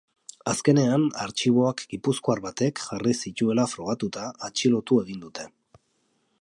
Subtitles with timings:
[0.51, 5.51] Azkenean artxiboak gipuzkoar batek jarri zituela frogatuta, atxilotu egin dute.